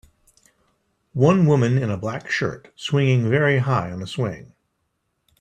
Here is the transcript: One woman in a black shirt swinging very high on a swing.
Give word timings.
One 1.13 1.45
woman 1.45 1.77
in 1.77 1.91
a 1.91 1.95
black 1.95 2.27
shirt 2.31 2.73
swinging 2.75 3.29
very 3.29 3.59
high 3.59 3.91
on 3.91 4.01
a 4.01 4.07
swing. 4.07 4.53